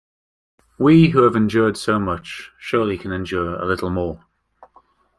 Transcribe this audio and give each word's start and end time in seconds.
We 0.79 1.09
who 1.09 1.21
have 1.25 1.35
endured 1.35 1.77
so 1.77 1.99
much 1.99 2.49
surely 2.57 2.97
can 2.97 3.11
endure 3.11 3.53
a 3.61 3.65
little 3.67 3.91
more. 3.91 4.25